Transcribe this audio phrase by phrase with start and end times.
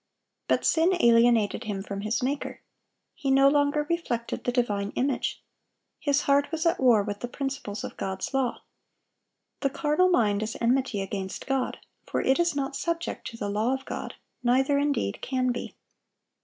[0.47, 2.61] But sin alienated him from his Maker.
[3.13, 5.43] He no longer reflected the divine image.
[5.99, 8.63] His heart was at war with the principles of God's law.
[9.59, 11.77] "The carnal mind is enmity against God:
[12.07, 15.75] for it is not subject to the law of God, neither indeed can be."